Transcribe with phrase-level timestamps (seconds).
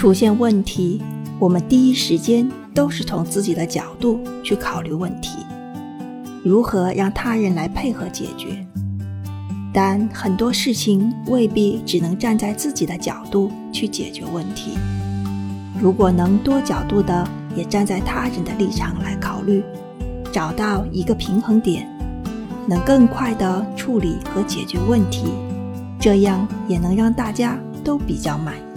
[0.00, 0.98] 出现问题，
[1.38, 5.44] 我们第一时间都是从自己的角度去考虑问题，
[6.42, 8.66] 如何让他人来配合解决，
[9.74, 14.78] 但很多事情未必只能站在自己的角度去解决问题，
[15.78, 19.62] 如果能多角度的也站在他人的立场来考虑，
[20.32, 21.86] 找到一个平衡点，
[22.66, 25.26] 能更快的处理和解决问题，
[26.00, 28.69] 这样也能让大家都比较满意。